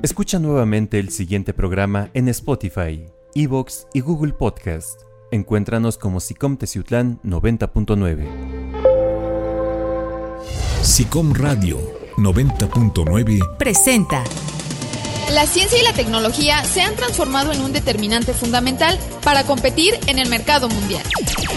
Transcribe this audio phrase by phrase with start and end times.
[0.00, 3.04] Escucha nuevamente el siguiente programa en Spotify,
[3.34, 5.00] Evox y Google Podcast.
[5.32, 8.24] Encuéntranos como SICOM Teciutlán 90.9.
[10.82, 11.80] SICOM Radio
[12.16, 14.22] 90.9 presenta.
[15.32, 20.20] La ciencia y la tecnología se han transformado en un determinante fundamental para competir en
[20.20, 21.02] el mercado mundial.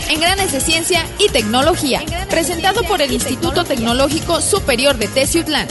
[0.10, 5.68] Engranes de Ciencia y Tecnología, presentado por el Instituto Tecnológico Superior de Teciutlán.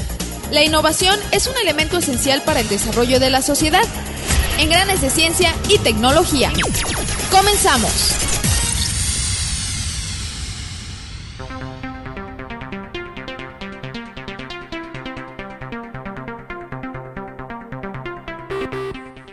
[0.50, 3.84] La innovación es un elemento esencial para el desarrollo de la sociedad.
[4.58, 6.50] Engranes de Ciencia y Tecnología.
[7.30, 8.49] Comenzamos.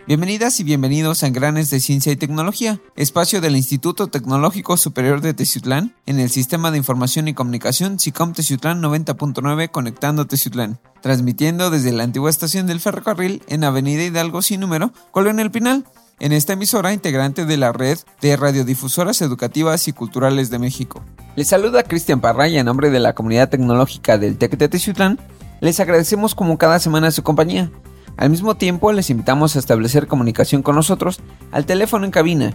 [0.08, 5.34] Bienvenidas y bienvenidos a Engranes de Ciencia y Tecnología, espacio del Instituto Tecnológico Superior de
[5.34, 11.92] Teciutlán, en el Sistema de Información y Comunicación SICOM Teciutlán 90.9 Conectando Teciutlán, transmitiendo desde
[11.92, 15.84] la antigua estación del ferrocarril en Avenida Hidalgo sin número, Colonia Pinal.
[16.20, 21.04] En esta emisora, integrante de la red de radiodifusoras educativas y culturales de México.
[21.36, 25.20] Les saluda Cristian Parraya en nombre de la comunidad tecnológica del TEC de Teciutlán.
[25.60, 27.70] Les agradecemos como cada semana su compañía.
[28.18, 31.20] Al mismo tiempo, les invitamos a establecer comunicación con nosotros
[31.52, 32.52] al teléfono en cabina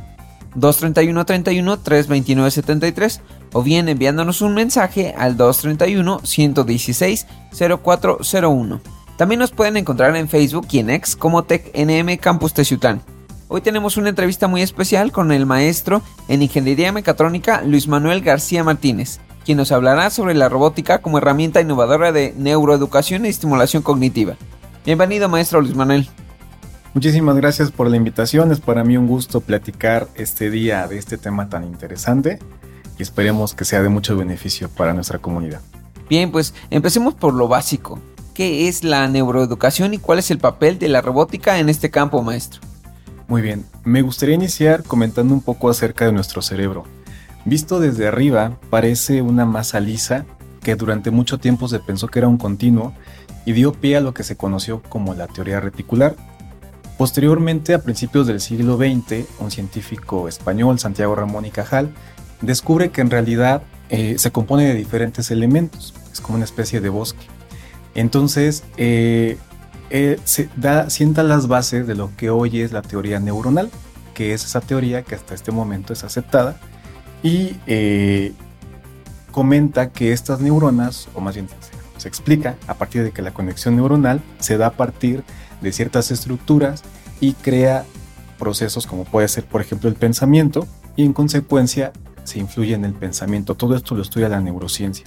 [0.55, 3.21] 231 31 329 73
[3.53, 7.27] o bien enviándonos un mensaje al 231 116
[7.81, 8.81] 0401.
[9.17, 13.01] También nos pueden encontrar en Facebook y en X como TecNM Campus Teciutlán.
[13.47, 18.65] Hoy tenemos una entrevista muy especial con el maestro en Ingeniería Mecatrónica Luis Manuel García
[18.65, 24.35] Martínez, quien nos hablará sobre la robótica como herramienta innovadora de neuroeducación y estimulación cognitiva.
[24.85, 26.09] Bienvenido, maestro Luis Manuel.
[26.93, 28.51] Muchísimas gracias por la invitación.
[28.51, 32.39] Es para mí un gusto platicar este día de este tema tan interesante
[32.99, 35.61] y esperemos que sea de mucho beneficio para nuestra comunidad.
[36.09, 37.97] Bien, pues empecemos por lo básico.
[38.33, 42.21] ¿Qué es la neuroeducación y cuál es el papel de la robótica en este campo,
[42.21, 42.59] maestro?
[43.29, 46.83] Muy bien, me gustaría iniciar comentando un poco acerca de nuestro cerebro.
[47.45, 50.25] Visto desde arriba, parece una masa lisa
[50.61, 52.93] que durante mucho tiempo se pensó que era un continuo
[53.45, 56.15] y dio pie a lo que se conoció como la teoría reticular.
[56.97, 61.89] Posteriormente, a principios del siglo XX, un científico español, Santiago Ramón y Cajal,
[62.41, 66.89] descubre que en realidad eh, se compone de diferentes elementos, es como una especie de
[66.89, 67.25] bosque.
[67.95, 69.37] Entonces, eh,
[69.89, 73.69] eh, se da, sienta las bases de lo que hoy es la teoría neuronal,
[74.13, 76.57] que es esa teoría que hasta este momento es aceptada,
[77.23, 77.55] y
[79.31, 81.47] comenta que estas neuronas, o más bien
[82.03, 85.23] se explica a partir de que la conexión neuronal se da a partir
[85.61, 86.83] de ciertas estructuras
[87.21, 87.85] y crea
[88.37, 91.93] procesos como puede ser, por ejemplo, el pensamiento y en consecuencia
[92.25, 93.55] se influye en el pensamiento.
[93.55, 95.05] Todo esto lo estudia la neurociencia.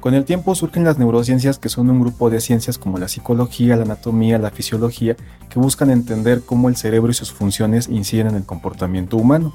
[0.00, 3.76] Con el tiempo surgen las neurociencias que son un grupo de ciencias como la psicología,
[3.76, 5.16] la anatomía, la fisiología,
[5.50, 9.52] que buscan entender cómo el cerebro y sus funciones inciden en el comportamiento humano.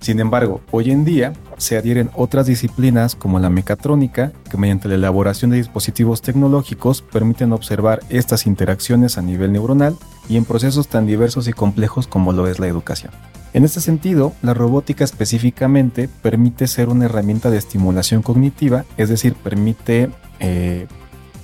[0.00, 4.94] Sin embargo, hoy en día se adhieren otras disciplinas como la mecatrónica, que mediante la
[4.94, 9.96] elaboración de dispositivos tecnológicos permiten observar estas interacciones a nivel neuronal
[10.28, 13.12] y en procesos tan diversos y complejos como lo es la educación.
[13.54, 19.34] En este sentido, la robótica específicamente permite ser una herramienta de estimulación cognitiva, es decir,
[19.34, 20.86] permite eh,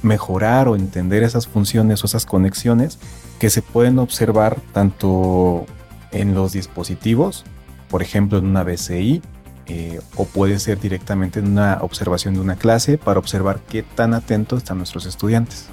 [0.02, 2.98] mejorar o entender esas funciones o esas conexiones
[3.38, 5.66] que se pueden observar tanto
[6.10, 7.44] en los dispositivos
[7.88, 9.22] por ejemplo, en una BCI,
[9.66, 14.14] eh, o puede ser directamente en una observación de una clase para observar qué tan
[14.14, 15.66] atentos están nuestros estudiantes.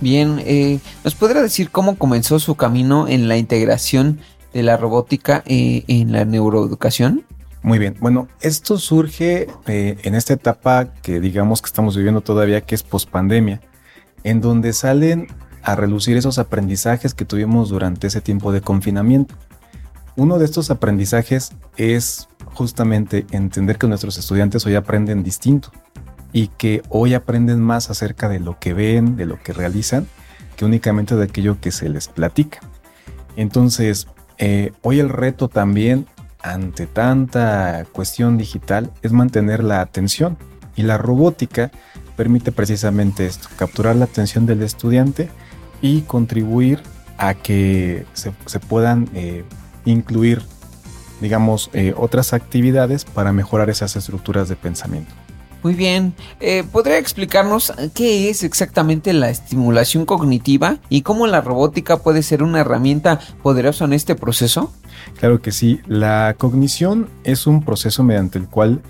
[0.00, 4.18] Bien, eh, ¿nos podrá decir cómo comenzó su camino en la integración
[4.52, 7.24] de la robótica eh, en la neuroeducación?
[7.62, 12.74] Muy bien, bueno, esto surge en esta etapa que digamos que estamos viviendo todavía, que
[12.74, 13.60] es pospandemia,
[14.24, 15.28] en donde salen
[15.62, 19.34] a relucir esos aprendizajes que tuvimos durante ese tiempo de confinamiento.
[20.16, 25.70] Uno de estos aprendizajes es justamente entender que nuestros estudiantes hoy aprenden distinto
[26.32, 30.06] y que hoy aprenden más acerca de lo que ven, de lo que realizan,
[30.56, 32.60] que únicamente de aquello que se les platica.
[33.36, 34.06] Entonces,
[34.38, 36.06] eh, hoy el reto también
[36.42, 40.36] ante tanta cuestión digital es mantener la atención
[40.76, 41.70] y la robótica
[42.16, 45.28] permite precisamente esto, capturar la atención del estudiante
[45.80, 46.80] y contribuir
[47.18, 49.44] a que se, puedan eh,
[49.84, 50.42] incluir,
[51.20, 55.12] digamos, eh, otras actividades para mejorar esas estructuras de pensamiento.
[55.62, 61.98] Muy bien, eh, ¿podría explicarnos qué es exactamente la estimulación cognitiva y cómo la robótica
[61.98, 64.72] puede ser una herramienta poderosa en este proceso?
[65.18, 68.82] Claro que sí, la cognición es un proceso mediante el cual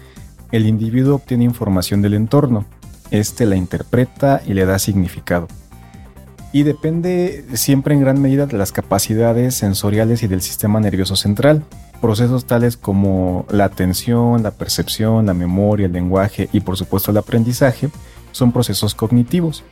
[0.51, 2.65] el individuo obtiene información del entorno,
[3.11, 5.49] este la interpreta y le da significado.
[6.55, 11.65] y depende siempre en gran medida de las capacidades sensoriales y del sistema nervioso central.
[12.03, 17.17] Procesos tales como la atención, la percepción, la memoria, el lenguaje y por supuesto el
[17.17, 17.91] aprendizaje
[18.33, 19.63] son procesos cognitivos.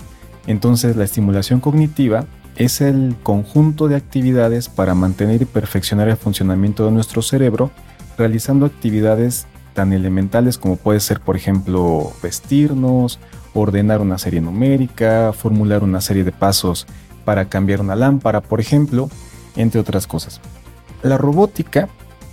[0.47, 6.85] Entonces la estimulación cognitiva es el conjunto de actividades para mantener y perfeccionar el funcionamiento
[6.85, 7.73] de nuestro cerebro,
[8.17, 13.19] realizando actividades tan elementales como puede ser, por ejemplo, vestirnos,
[13.55, 16.87] ordenar una serie numérica, formular una serie de pasos
[17.25, 19.11] para cambiar una lámpara, por ejemplo,
[19.57, 20.41] entre otras cosas.
[21.03, 21.89] La robótica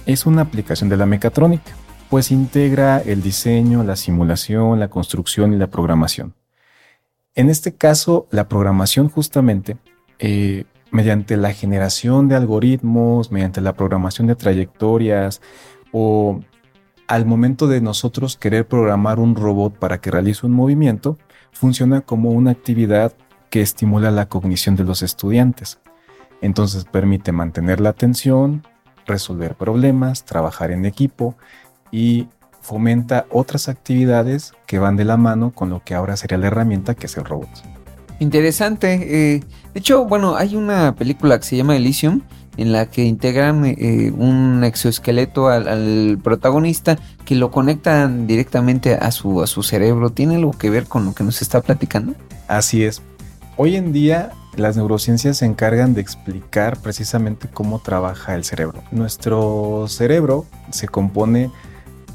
[0.07, 1.73] es una aplicación de la mecatrónica,
[2.09, 6.33] pues integra el diseño, la simulación, la construcción y la programación.
[7.35, 9.77] En este caso, la programación justamente,
[10.19, 15.41] eh, mediante la generación de algoritmos, mediante la programación de trayectorias
[15.91, 16.39] o
[17.07, 21.17] al momento de nosotros querer programar un robot para que realice un movimiento,
[21.51, 23.13] funciona como una actividad
[23.49, 25.79] que estimula la cognición de los estudiantes.
[26.41, 28.63] Entonces permite mantener la atención,
[29.07, 31.35] resolver problemas, trabajar en equipo
[31.91, 32.27] y
[32.61, 36.95] fomenta otras actividades que van de la mano con lo que ahora sería la herramienta
[36.95, 37.49] que es el robot.
[38.19, 39.35] Interesante.
[39.35, 39.39] Eh,
[39.73, 42.21] de hecho, bueno, hay una película que se llama Elysium
[42.57, 49.41] en la que integran eh, un exoesqueleto al, protagonista que lo conectan directamente a su,
[49.43, 50.09] a su cerebro.
[50.09, 52.15] ¿Tiene algo que ver con lo que nos está platicando?
[52.47, 53.01] Así es.
[53.55, 58.83] Hoy en día las neurociencias se encargan de explicar precisamente cómo trabaja el cerebro.
[58.91, 61.51] Nuestro cerebro se compone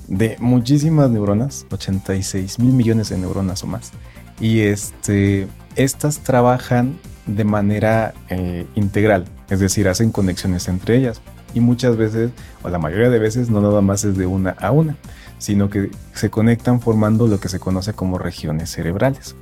[0.08, 3.92] de muchísimas neuronas, 86 mil millones de neuronas o más.
[4.40, 5.46] Y este,
[5.76, 11.20] estas trabajan de manera eh, integral, es decir, hacen conexiones entre ellas.
[11.54, 12.30] Y muchas veces,
[12.62, 14.96] o la mayoría de veces, no nada más es de una a una,
[15.38, 19.36] sino que se conectan formando lo que se conoce como regiones cerebrales.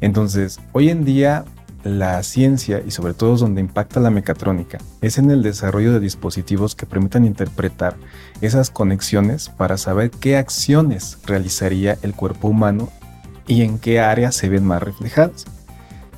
[0.00, 1.44] Entonces, hoy en día
[1.84, 6.74] la ciencia y sobre todo donde impacta la mecatrónica es en el desarrollo de dispositivos
[6.74, 7.96] que permitan interpretar
[8.40, 12.90] esas conexiones para saber qué acciones realizaría el cuerpo humano
[13.46, 15.46] y en qué áreas se ven más reflejadas.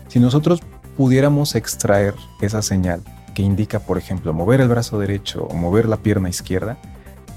[0.08, 0.60] Si nosotros
[0.96, 3.02] pudiéramos extraer esa señal
[3.34, 6.76] que indica, por ejemplo, mover el brazo derecho o mover la pierna izquierda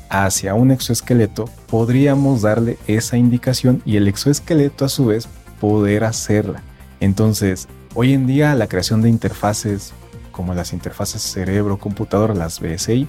[0.10, 5.28] hacia un exoesqueleto, podríamos darle esa indicación y el exoesqueleto a su vez
[5.62, 6.64] poder hacerla.
[7.00, 9.94] Entonces, hoy en día la creación de interfaces
[10.32, 13.08] como las interfaces cerebro-computador, las BSI,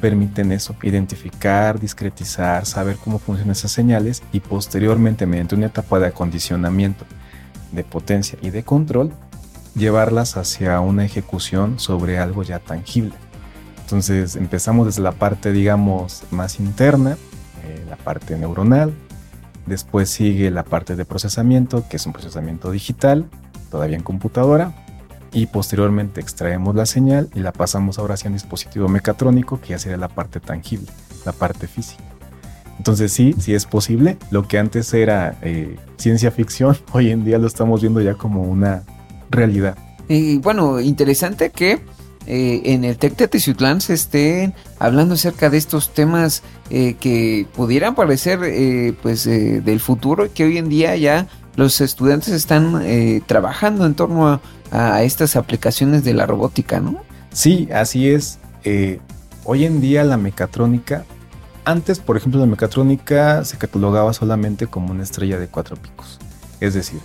[0.00, 6.08] permiten eso, identificar, discretizar, saber cómo funcionan esas señales y posteriormente mediante una etapa de
[6.08, 7.04] acondicionamiento,
[7.70, 9.12] de potencia y de control,
[9.76, 13.14] llevarlas hacia una ejecución sobre algo ya tangible.
[13.82, 17.16] Entonces empezamos desde la parte, digamos, más interna,
[17.64, 18.92] eh, la parte neuronal,
[19.66, 23.30] después sigue la parte de procesamiento, que es un procesamiento digital,
[23.70, 24.72] todavía en computadora,
[25.32, 29.78] y posteriormente extraemos la señal y la pasamos ahora hacia un dispositivo mecatrónico, que ya
[29.78, 30.88] sería la parte tangible,
[31.24, 32.02] la parte física.
[32.78, 34.16] Entonces sí, sí es posible.
[34.30, 38.42] Lo que antes era eh, ciencia ficción, hoy en día lo estamos viendo ya como
[38.42, 38.84] una
[39.30, 39.76] realidad.
[40.08, 41.80] Y bueno, interesante que
[42.26, 47.94] eh, en el TEC de se estén hablando acerca de estos temas eh, que pudieran
[47.94, 52.82] parecer pues del futuro y que hoy en día ya los estudiantes están
[53.26, 57.00] trabajando en torno a, estas aplicaciones de la robótica, ¿no?
[57.32, 58.38] Sí, así es.
[59.44, 61.04] hoy en día la mecatrónica,
[61.64, 66.18] antes por ejemplo la mecatrónica se catalogaba solamente como una estrella de cuatro picos.
[66.60, 67.00] Es decir,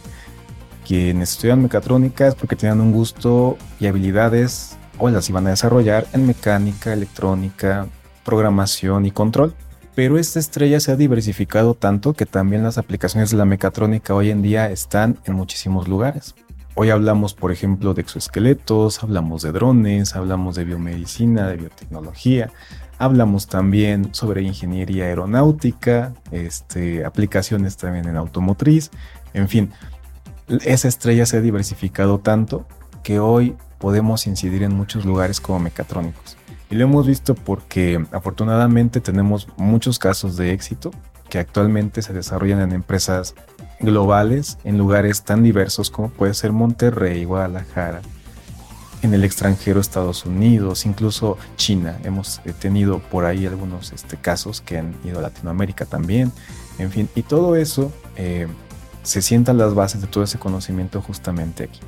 [0.86, 6.06] quienes estudian mecatrónica es porque tienen un gusto y habilidades o las iban a desarrollar
[6.14, 7.88] en mecánica, electrónica,
[8.24, 9.54] programación y control.
[9.94, 14.30] Pero esta estrella se ha diversificado tanto que también las aplicaciones de la mecatrónica hoy
[14.30, 16.34] en día están en muchísimos lugares.
[16.76, 22.50] Hoy hablamos, por ejemplo, de exoesqueletos, hablamos de drones, hablamos de biomedicina, de biotecnología,
[22.98, 28.90] hablamos también sobre ingeniería aeronáutica, este, aplicaciones también en automotriz,
[29.34, 29.72] en fin,
[30.64, 32.66] esa estrella se ha diversificado tanto
[33.04, 36.38] que hoy podemos incidir en muchos lugares como mecatrónicos.
[36.72, 40.92] Y lo hemos visto porque afortunadamente tenemos muchos casos de éxito
[41.30, 43.36] que actualmente se desarrollan en empresas
[43.82, 48.02] globales en lugares tan diversos como puede ser Monterrey, Guadalajara,
[49.02, 52.00] en el extranjero Estados Unidos, incluso China.
[52.06, 56.32] Hemos eh, tenido por ahí algunos este, casos que han ido a Latinoamérica también.
[56.78, 58.48] En fin, y todo eso eh,
[59.04, 61.82] se sientan las bases de todo ese conocimiento justamente aquí.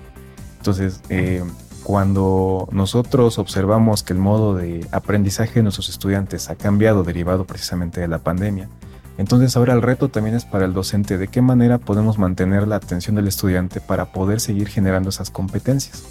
[0.57, 1.43] Entonces, eh,
[1.83, 8.01] cuando nosotros observamos que el modo de aprendizaje de nuestros estudiantes ha cambiado derivado precisamente
[8.01, 8.69] de la pandemia,
[9.15, 12.77] Entonces ahora el reto también es para el docente de qué manera podemos mantener la
[12.77, 16.03] atención del estudiante para poder seguir generando esas competencias.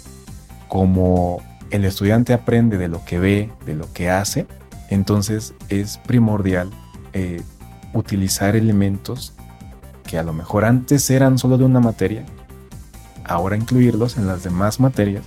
[0.69, 4.47] Como el estudiante aprende de lo que ve, de lo que hace,
[4.89, 6.69] entonces es primordial
[7.11, 7.41] eh,
[7.93, 9.33] utilizar elementos
[10.05, 12.23] que a lo mejor antes eran solo de una materia,
[13.25, 15.23] ahora incluirlos en las demás materias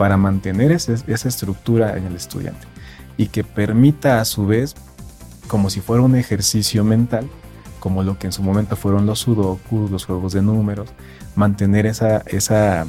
[0.00, 2.66] para mantener esa estructura en el estudiante
[3.18, 4.74] y que permita a su vez,
[5.46, 7.28] como si fuera un ejercicio mental,
[7.80, 10.88] como lo que en su momento fueron los sudokus, los juegos de números,
[11.34, 12.86] mantener esa,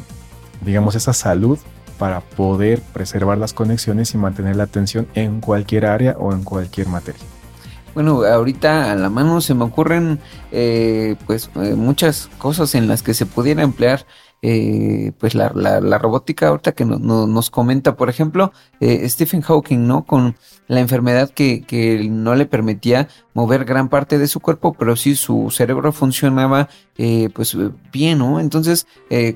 [0.61, 1.59] digamos, esa salud
[1.99, 6.87] para poder preservar las conexiones y mantener la atención en cualquier área o en cualquier
[6.87, 7.19] materia.
[7.93, 10.17] Bueno, ahorita a la mano se me ocurren
[10.53, 14.05] eh, pues eh, muchas cosas en las que se pudiera emplear
[14.43, 20.03] eh, pues la, la, robótica ahorita que nos comenta, por ejemplo, eh, Stephen Hawking, ¿no?
[20.03, 20.35] Con
[20.67, 25.15] la enfermedad que, que, no le permitía mover gran parte de su cuerpo, pero sí
[25.15, 27.55] su cerebro funcionaba eh, pues
[27.93, 28.39] bien, ¿no?
[28.39, 28.87] Entonces,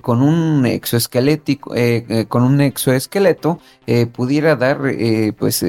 [0.02, 1.72] con un exoesquelético,
[2.28, 3.60] con un exoesqueleto,
[4.12, 4.80] pudiera dar
[5.38, 5.64] pues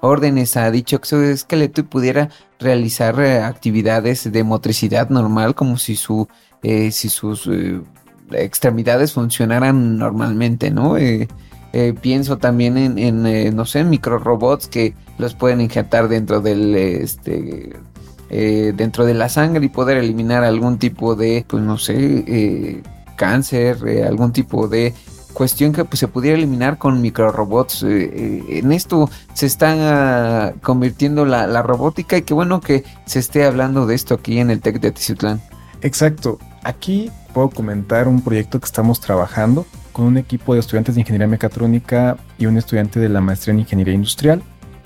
[0.00, 2.28] órdenes a dicho exoesqueleto y pudiera
[2.58, 6.28] realizar actividades de motricidad normal como si su
[6.62, 7.48] si sus
[8.34, 10.96] extremidades funcionaran normalmente, ¿no?
[10.96, 11.28] Eh,
[11.72, 17.76] eh, pienso también en, eh, no sé, microrobots que los pueden injertar dentro del, este,
[18.28, 22.80] dentro de la sangre y poder eliminar algún tipo de, pues no sé,
[23.16, 24.94] cáncer, algún tipo de
[25.34, 27.82] cuestión que pues, se pudiera eliminar con microrobots.
[27.82, 33.84] en esto se está convirtiendo la, la, robótica y qué bueno que se esté hablando
[33.84, 35.42] de esto aquí en el TEC de Tiziutlán.
[35.82, 36.38] Exacto.
[36.64, 41.28] Aquí puedo comentar un proyecto que estamos trabajando con un equipo de estudiantes de ingeniería
[41.28, 44.42] mecatrónica y un estudiante de la maestría en ingeniería industrial.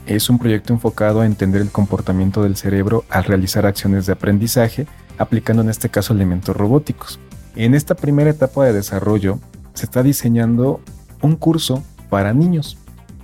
[0.07, 4.87] Es un proyecto enfocado a entender el comportamiento del cerebro al realizar acciones de aprendizaje,
[5.19, 7.19] aplicando en este caso elementos robóticos.
[7.57, 9.41] En esta primera etapa de desarrollo
[9.75, 10.81] se está diseñando
[11.23, 12.79] un curso para niños.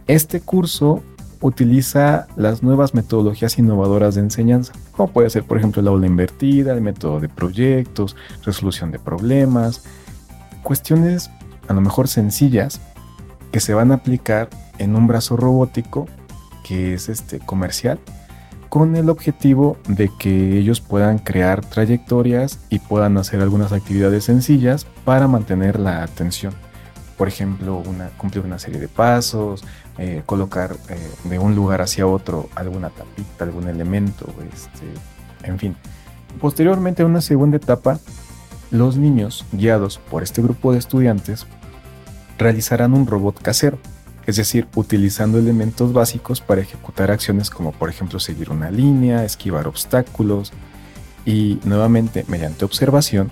[0.06, 1.02] Este curso
[1.42, 6.72] utiliza las nuevas metodologías innovadoras de enseñanza, como puede ser por ejemplo la aula invertida,
[6.72, 9.84] el método de proyectos, resolución de problemas,
[10.62, 11.30] cuestiones
[11.68, 12.80] a lo mejor sencillas
[13.50, 16.06] que se van a aplicar en un brazo robótico
[16.64, 17.98] que es este comercial
[18.68, 24.86] con el objetivo de que ellos puedan crear trayectorias y puedan hacer algunas actividades sencillas
[25.04, 26.54] para mantener la atención.
[27.16, 29.64] Por ejemplo, una, cumplir una serie de pasos,
[29.98, 34.86] eh, colocar eh, de un lugar hacia otro alguna tapita, algún elemento, este,
[35.46, 35.76] en fin.
[36.40, 37.98] Posteriormente, en una segunda etapa,
[38.70, 41.46] los niños, guiados por este grupo de estudiantes,
[42.38, 43.78] realizarán un robot casero,
[44.26, 49.68] es decir, utilizando elementos básicos para ejecutar acciones como por ejemplo seguir una línea, esquivar
[49.68, 50.52] obstáculos
[51.24, 53.30] y nuevamente mediante observación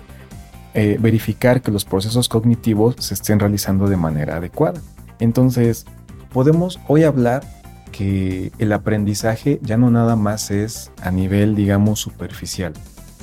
[0.73, 4.81] eh, verificar que los procesos cognitivos se estén realizando de manera adecuada.
[5.19, 5.85] Entonces,
[6.31, 7.43] podemos hoy hablar
[7.91, 12.73] que el aprendizaje ya no nada más es a nivel, digamos, superficial.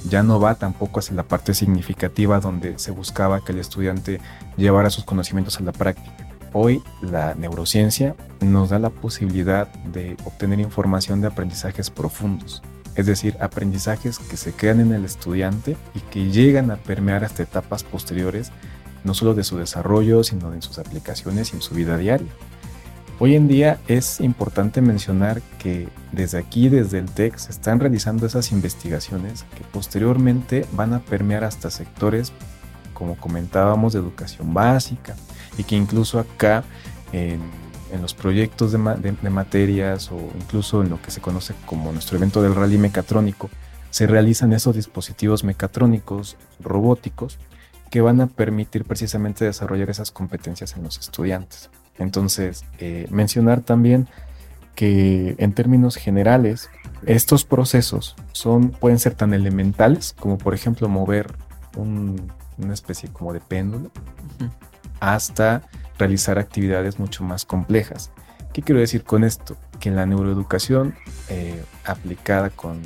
[0.09, 4.21] Ya no va tampoco hacia la parte significativa donde se buscaba que el estudiante
[4.57, 6.17] llevara sus conocimientos a la práctica.
[6.53, 12.63] Hoy la neurociencia nos da la posibilidad de obtener información de aprendizajes profundos,
[12.99, 17.45] es decir, aprendizajes que se quedan en el estudiante y que llegan a permear hasta
[17.45, 18.51] etapas posteriores,
[19.05, 22.27] no solo de su desarrollo, sino de sus aplicaciones y en su vida diaria.
[23.21, 28.27] Hoy en día es importante mencionar que desde aquí, desde el TEC, se están realizando
[28.27, 32.33] esas investigaciones que posteriormente van a permear hasta sectores,
[32.95, 35.15] como comentábamos, de educación básica
[35.57, 36.65] y que incluso acá
[37.13, 37.41] en,
[38.01, 38.79] los proyectos de,
[39.21, 43.51] de, materias o incluso en lo que se conoce como nuestro evento del rally mecatrónico,
[43.91, 47.39] se realizan esos dispositivos mecatrónicos robóticos
[47.91, 51.71] que van a permitir precisamente desarrollar esas competencias en los estudiantes.
[51.99, 54.09] Entonces, eh, mencionar también
[54.75, 56.71] que en términos generales,
[57.05, 61.35] estos procesos son, pueden ser tan elementales como por ejemplo mover
[61.77, 63.91] una especie como de péndulo
[65.01, 65.63] hasta
[65.99, 68.11] realizar actividades mucho más complejas.
[68.53, 69.57] ¿Qué quiero decir con esto?
[69.81, 70.95] Que la neuroeducación
[71.29, 72.81] eh, aplicada con,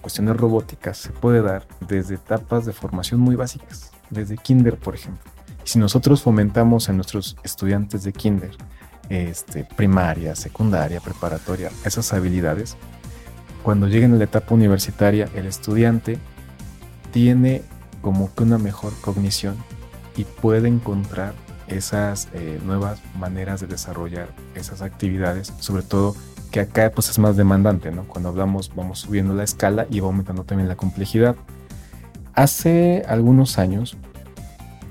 [0.00, 5.30] cuestiones robóticas se puede dar desde etapas de formación muy básicas, desde kinder por ejemplo
[5.64, 8.50] si nosotros fomentamos en nuestros estudiantes de kinder,
[9.08, 12.76] este, primaria, secundaria, preparatoria, esas habilidades,
[13.62, 16.18] cuando lleguen a la etapa universitaria, el estudiante
[17.12, 17.62] tiene
[18.00, 19.56] como que una mejor cognición
[20.16, 21.34] y puede encontrar
[21.70, 26.14] esas eh, nuevas maneras de desarrollar esas actividades, sobre todo
[26.50, 28.04] que acá pues es más demandante, ¿no?
[28.04, 31.36] Cuando hablamos vamos subiendo la escala y va aumentando también la complejidad.
[32.34, 33.96] Hace algunos años,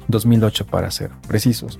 [0.07, 1.79] 2008 para ser precisos,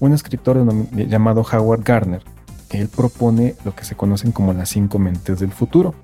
[0.00, 2.22] un escritor llamado Howard Gardner,
[2.70, 5.94] él propone lo que se conocen como las cinco mentes del futuro,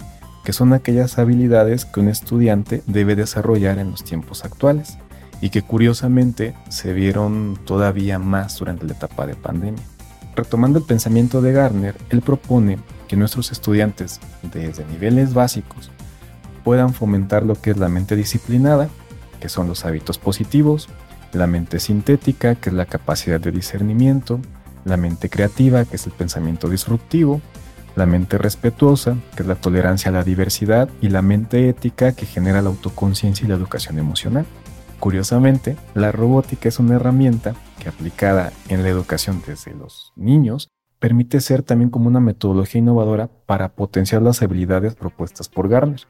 [0.44, 4.98] que son aquellas habilidades que un estudiante debe desarrollar en los tiempos actuales
[5.44, 9.82] y que curiosamente se vieron todavía más durante la etapa de pandemia.
[10.34, 14.20] Retomando el pensamiento de Gardner, él propone que nuestros estudiantes
[14.54, 15.90] desde niveles básicos
[16.64, 18.88] puedan fomentar lo que es la mente disciplinada,
[19.38, 20.88] que son los hábitos positivos,
[21.34, 24.40] la mente sintética, que es la capacidad de discernimiento,
[24.86, 27.42] la mente creativa, que es el pensamiento disruptivo,
[27.96, 32.24] la mente respetuosa, que es la tolerancia a la diversidad, y la mente ética, que
[32.24, 34.46] genera la autoconciencia y la educación emocional.
[35.04, 41.42] Curiosamente, la robótica es una herramienta que aplicada en la educación desde los niños permite
[41.42, 46.00] ser también como una metodología innovadora para potenciar las habilidades propuestas por Garner.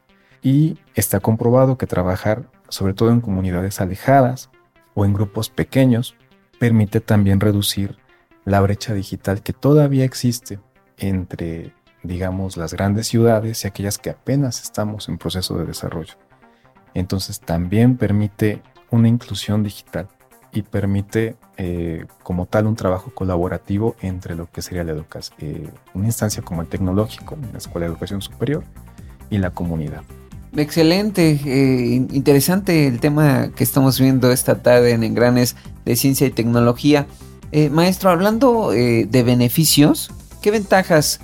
[0.42, 4.50] Y está comprobado que trabajar sobre todo en comunidades alejadas
[4.94, 6.14] o en grupos pequeños
[6.60, 7.96] permite también reducir
[8.44, 10.60] la brecha digital que todavía existe
[10.98, 11.74] entre,
[12.04, 16.14] digamos, las grandes ciudades y aquellas que apenas estamos en proceso de desarrollo.
[16.94, 18.62] Entonces también permite
[18.94, 20.08] una inclusión digital
[20.54, 25.68] y permite eh, como tal un trabajo colaborativo entre lo que sería la educación, eh,
[25.92, 28.64] una instancia como el tecnológico, la Escuela de Educación Superior
[29.30, 30.02] y la comunidad.
[30.56, 36.30] Excelente, eh, interesante el tema que estamos viendo esta tarde en Engranes de Ciencia y
[36.30, 37.06] Tecnología.
[37.70, 40.10] maestro, hablando de beneficios,
[40.42, 41.20] ¿qué ventajas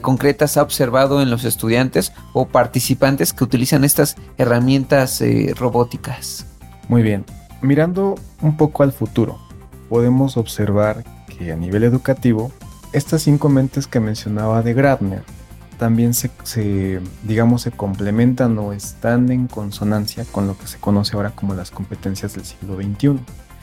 [0.00, 5.22] concretas ha observado en los estudiantes o participantes que utilizan estas herramientas
[5.56, 6.46] robóticas?
[6.88, 7.24] Muy bien,
[7.62, 9.38] mirando un poco al futuro,
[9.88, 12.52] podemos observar que a nivel educativo,
[12.92, 15.22] estas cinco mentes que mencionaba de Gradner
[15.78, 21.30] también se, digamos, se complementan o están en consonancia con lo que se conoce ahora
[21.30, 23.18] como las competencias del siglo XXI.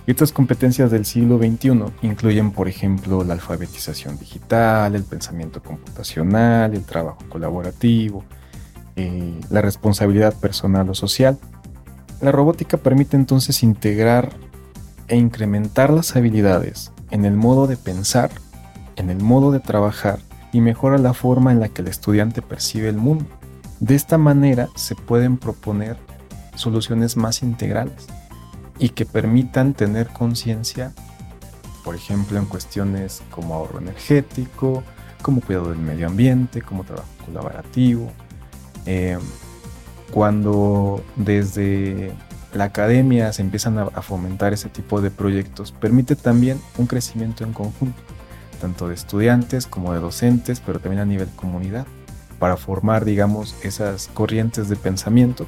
[0.08, 6.74] Y estas competencias del siglo XXI incluyen, por ejemplo, la alfabetización digital, el pensamiento computacional,
[6.74, 8.26] el trabajo colaborativo,
[8.96, 11.38] eh, la responsabilidad personal o social,
[12.22, 14.32] la robótica permite entonces integrar
[15.08, 18.32] e incrementar las habilidades en el modo de pensar,
[18.96, 20.20] en el modo de trabajar
[20.54, 23.26] y mejora la forma en la que el estudiante percibe el mundo.
[23.80, 25.98] De esta manera se pueden proponer
[26.56, 28.08] soluciones más integrales
[28.78, 30.94] y que permitan tener conciencia,
[31.84, 34.84] por ejemplo, en cuestiones como ahorro energético,
[35.22, 38.12] como cuidado del medio ambiente, como trabajo colaborativo,
[38.86, 39.18] eh,
[40.12, 42.12] cuando desde
[42.54, 47.54] la academia se empiezan a, fomentar ese tipo de proyectos, permite también un crecimiento en
[47.54, 48.02] conjunto,
[48.60, 51.88] tanto de estudiantes como de docentes, pero también a nivel comunidad,
[52.40, 55.48] para formar, digamos, esas corrientes de pensamiento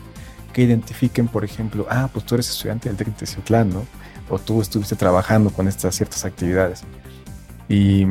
[0.54, 3.86] que identifiquen, por ejemplo, ah, pues tú eres estudiante del TEC de ¿no?
[4.30, 6.84] O tú estuviste trabajando con estas ciertas actividades.
[7.68, 8.06] Y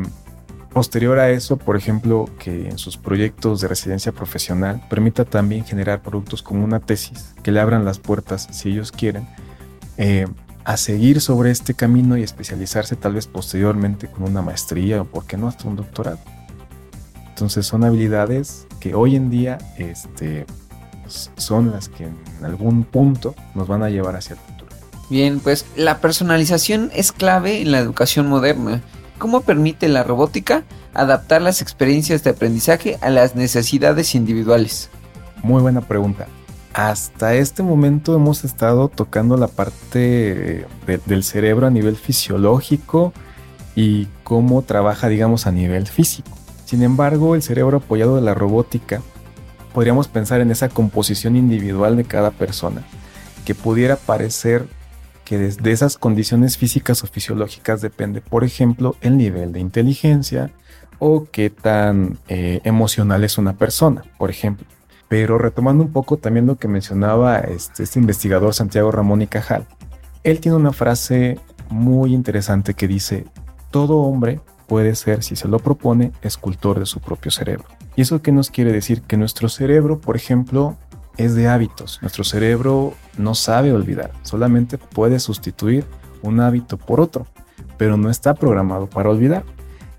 [0.73, 6.03] Posterior a eso, por ejemplo, que en sus proyectos de residencia profesional permita también generar
[6.03, 9.29] productos como una tesis que le abran las puertas, si ellos quieren,
[9.99, 10.27] eh,
[10.65, 15.27] a seguir sobre este camino y especializarse tal vez posteriormente con una maestría o, por
[15.27, 16.19] qué no, hasta un doctorado.
[17.29, 20.47] Entonces son habilidades que hoy en día este,
[21.37, 24.71] son las que en algún punto nos van a llevar hacia el futuro.
[25.11, 28.81] Bien, pues la personalización es clave en la educación moderna
[29.23, 34.91] ¿Cómo permite la robótica adaptar las experiencias de aprendizaje a las necesidades individuales?
[35.45, 36.27] Muy buena pregunta.
[36.75, 40.67] Hasta este momento hemos estado tocando la parte
[41.07, 43.13] del cerebro a nivel fisiológico
[43.77, 46.37] y cómo trabaja, digamos, a nivel físico.
[46.65, 49.03] Sin embargo, el cerebro apoyado de la robótica,
[49.73, 52.83] podríamos pensar en esa composición individual de cada persona,
[53.45, 54.67] que pudiera parecer
[55.25, 60.51] que de esas condiciones físicas o fisiológicas depende, por ejemplo, el nivel de inteligencia
[60.99, 64.67] o qué tan eh, emocional es una persona, por ejemplo.
[65.09, 69.67] Pero retomando un poco también lo que mencionaba este, este investigador Santiago Ramón y Cajal,
[70.23, 73.25] él tiene una frase muy interesante que dice,
[73.71, 77.65] todo hombre puede ser, si se lo propone, escultor de su propio cerebro.
[77.97, 79.03] ¿Y eso qué nos quiere decir?
[79.03, 80.77] Que nuestro cerebro, por ejemplo,
[81.17, 81.99] es de hábitos.
[82.03, 85.85] Nuestro cerebro no sabe olvidar, solamente puede sustituir
[86.23, 87.27] un hábito por otro,
[87.77, 89.45] pero no está programado para olvidar.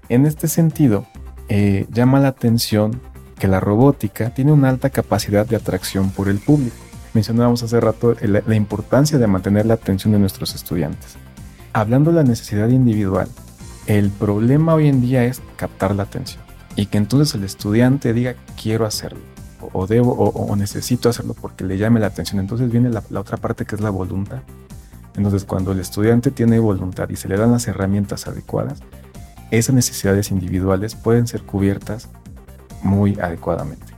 [0.10, 1.06] En este sentido,
[1.50, 3.00] eh, llama la atención
[3.38, 6.76] que la robótica tiene una alta capacidad de atracción por el público.
[7.14, 11.18] Mencionábamos hace rato la, la importancia de mantener la atención de nuestros estudiantes.
[11.74, 13.28] Hablando de la necesidad individual,
[13.88, 16.42] el problema hoy en día es captar la atención.
[16.76, 19.33] y que entonces el estudiante diga quiero hacerlo
[19.74, 22.40] o, debo o, necesito hacerlo porque le llame la atención.
[22.40, 24.42] Entonces viene la, otra parte que es la voluntad.
[25.16, 28.80] Entonces cuando el estudiante tiene voluntad y se le dan las herramientas adecuadas,
[29.52, 32.10] esas necesidades individuales pueden ser cubiertas
[32.82, 33.93] muy adecuadamente.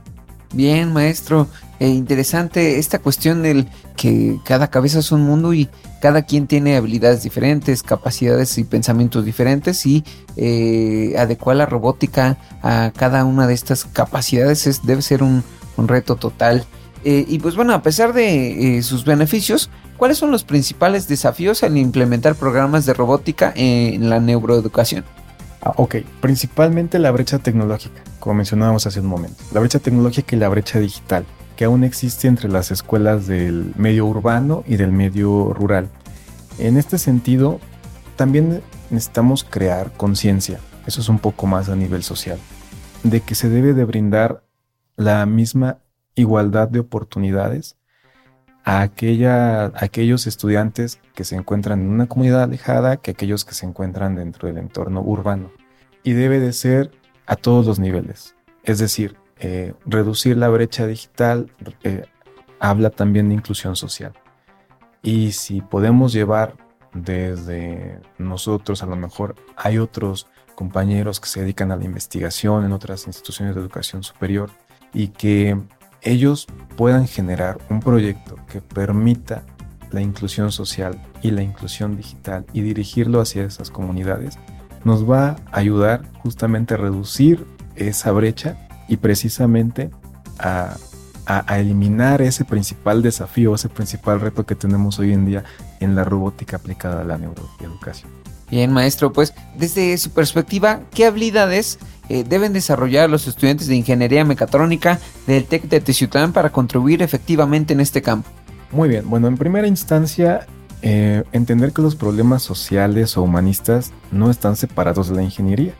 [0.52, 1.48] Bien, maestro.
[1.78, 5.68] Eh, interesante esta cuestión del que cada cabeza es un mundo y
[6.00, 10.04] cada quien tiene habilidades diferentes, capacidades y pensamientos diferentes y
[10.36, 15.44] eh, adecuar la robótica a cada una de estas capacidades es, debe ser un,
[15.78, 16.64] reto total.
[17.04, 21.76] Eh, y pues bueno, a pesar de sus beneficios, ¿cuáles son los principales desafíos al
[21.76, 25.04] implementar programas de robótica en la neuroeducación?
[25.62, 29.40] Ah, ok, principalmente la brecha tecnológica, como mencionábamos hace un momento.
[29.52, 34.04] La brecha tecnológica y la brecha digital, que aún existe entre las escuelas del medio
[34.04, 35.88] urbano y del medio rural.
[36.58, 37.60] En este sentido,
[38.16, 40.58] también necesitamos crear conciencia,
[40.88, 42.36] eso es un poco más a nivel social,
[43.04, 44.42] de que se debe de brindar
[44.96, 45.78] la misma
[46.16, 47.76] igualdad de oportunidades
[48.64, 53.54] a, aquella, a aquellos estudiantes que se encuentran en una comunidad alejada que aquellos que
[53.54, 55.52] se encuentran dentro del entorno urbano
[56.02, 56.90] y debe de ser
[57.26, 58.34] a todos los niveles.
[58.62, 61.50] Es decir, eh, reducir la brecha digital
[61.82, 62.04] eh,
[62.58, 64.12] habla también de inclusión social.
[65.02, 66.54] Y si podemos llevar
[66.92, 72.72] desde nosotros, a lo mejor hay otros compañeros que se dedican a la investigación en
[72.72, 74.50] otras instituciones de educación superior
[74.92, 75.60] y que
[76.02, 79.44] ellos puedan generar un proyecto que permita
[79.92, 84.38] la inclusión social y la inclusión digital y dirigirlo hacia esas comunidades,
[84.84, 88.56] nos va a ayudar justamente a reducir esa brecha
[88.88, 89.90] y precisamente
[90.38, 90.76] a,
[91.56, 95.42] eliminar ese principal desafío, ese principal reto que tenemos hoy en día
[95.80, 98.12] en la robótica aplicada a la neuroeducación.
[98.48, 104.24] Bien, maestro, pues desde su perspectiva, ¿qué habilidades eh, deben desarrollar los estudiantes de ingeniería
[104.24, 108.28] mecatrónica del TEC de Teciutlán para contribuir efectivamente en este campo?
[108.70, 110.46] Muy bien, bueno, en primera instancia
[110.82, 115.72] eh, entender que los problemas sociales o humanistas no están separados de la ingeniería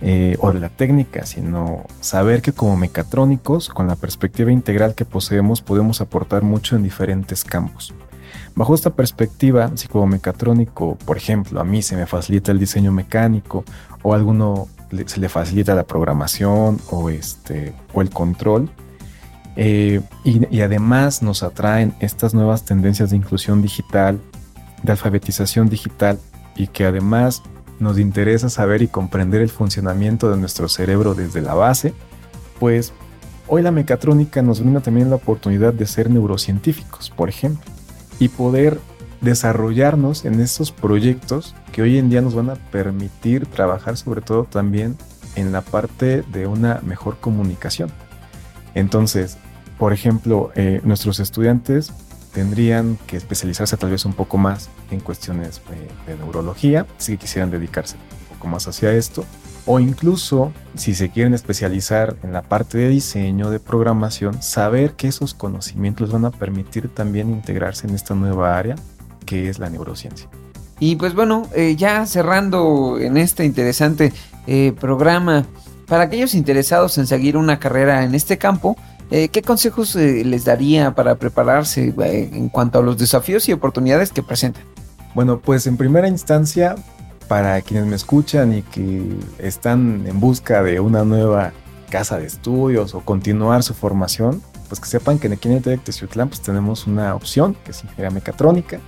[0.00, 5.04] eh, o de la técnica, sino saber que como mecatrónicos, con la perspectiva integral que
[5.04, 7.94] poseemos, podemos aportar mucho en diferentes campos.
[8.54, 12.92] Bajo esta perspectiva, si como mecatrónico, por ejemplo, a mí se me facilita el diseño
[12.92, 13.64] mecánico
[14.02, 14.68] o a alguno
[15.06, 18.70] se le facilita la programación o, este, o el control,
[19.60, 24.20] eh, y, además nos atraen estas nuevas tendencias de inclusión digital,
[24.84, 26.20] de alfabetización digital
[26.54, 27.42] y que además
[27.80, 31.92] nos interesa saber y comprender el funcionamiento de nuestro cerebro desde la base,
[32.60, 32.92] pues
[33.48, 37.68] hoy la mecatrónica nos brinda también la oportunidad de ser neurocientíficos, por ejemplo,
[38.20, 38.78] y poder
[39.22, 44.44] desarrollarnos en estos proyectos que hoy en día nos van a permitir trabajar sobre todo
[44.44, 44.96] también
[45.34, 47.90] en la parte de una mejor comunicación.
[48.76, 49.36] Entonces,
[49.78, 51.92] por ejemplo, eh, nuestros estudiantes
[52.32, 55.60] tendrían que especializarse tal vez un poco más en cuestiones
[56.06, 59.24] de, neurología, si quisieran dedicarse un poco más hacia esto,
[59.66, 65.08] o incluso si se quieren especializar en la parte de diseño, de programación, saber que
[65.08, 68.76] esos conocimientos van a permitir también integrarse en esta nueva área
[69.26, 70.28] que es la neurociencia.
[70.80, 74.12] Y pues bueno, eh, ya cerrando en este interesante
[74.46, 75.44] eh, programa,
[75.86, 78.76] para aquellos interesados en seguir una carrera en este campo,
[79.10, 83.52] eh, ¿Qué consejos eh, les daría para prepararse eh, en cuanto a los desafíos y
[83.52, 84.62] oportunidades que presentan?
[85.14, 86.76] Bueno, pues en primera instancia,
[87.26, 89.02] para quienes me escuchan y que
[89.38, 91.52] están en busca de una nueva
[91.90, 95.92] casa de estudios o continuar su formación, pues que sepan que en el TEC de
[95.92, 98.80] Ciutlán pues tenemos una opción que es ingeniería mecatrónica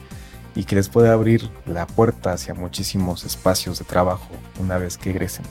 [0.54, 4.28] y que les puede abrir la puerta hacia muchísimos espacios de trabajo
[4.61, 5.44] una vez que egresen.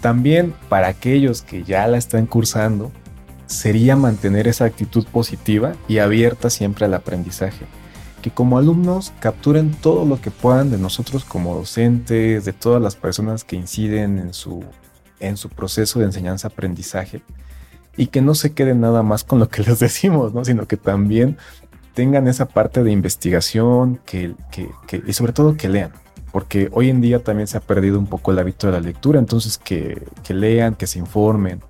[0.00, 2.92] También para aquellos que ya la están cursando,
[3.52, 7.66] sería mantener esa actitud positiva y abierta siempre al aprendizaje.
[8.22, 12.96] Que como alumnos capturen todo lo que puedan de nosotros como docentes, de todas las
[12.96, 14.64] personas que inciden en su,
[15.20, 17.22] en su proceso de enseñanza-aprendizaje
[17.96, 20.44] y que no se queden nada más con lo que les decimos, ¿no?
[20.44, 21.36] sino que también
[21.94, 24.34] tengan esa parte de investigación que,
[25.06, 25.92] y sobre todo que lean.
[26.32, 29.18] Porque hoy en día también se ha perdido un poco el hábito de la lectura,
[29.18, 31.60] entonces que lean, que se informen,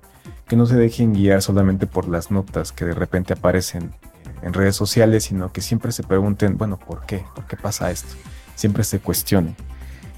[0.47, 3.91] que no se dejen guiar solamente por las notas que de repente aparecen
[4.41, 7.23] en redes sociales, sino que siempre se pregunten, bueno, ¿por qué?
[7.35, 8.13] ¿Por qué pasa esto?
[8.55, 9.55] Siempre se cuestionen.